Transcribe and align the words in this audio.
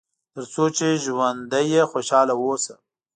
تر 0.33 0.43
څو 0.53 0.63
چې 0.77 0.87
ژوندی 1.03 1.63
یې 1.73 1.81
خوشاله 1.91 2.33
اوسه. 2.41 2.73